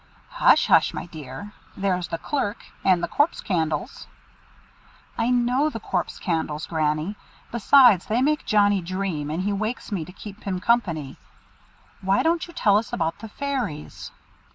[0.29, 0.65] "Hush!
[0.65, 0.95] hush!
[0.95, 1.51] my dear.
[1.77, 4.07] There's the Clerk and the Corpse candles."
[5.15, 7.15] "I know the Corpse candles, Granny.
[7.51, 11.17] Besides, they make Johnnie dream, and he wakes me to keep him company.
[12.01, 14.09] Why won't you tell us about the Fairies?"